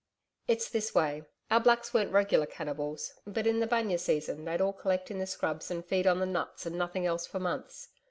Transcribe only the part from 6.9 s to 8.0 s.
else for months.